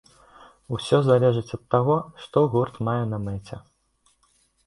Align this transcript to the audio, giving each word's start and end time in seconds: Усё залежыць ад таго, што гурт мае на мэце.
Усё 0.75 0.97
залежыць 1.09 1.55
ад 1.57 1.61
таго, 1.75 1.97
што 2.23 2.43
гурт 2.53 2.75
мае 2.87 2.99
на 3.13 3.17
мэце. 3.29 3.55